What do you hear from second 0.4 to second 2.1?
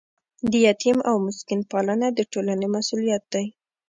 د یتیم او مسکین پالنه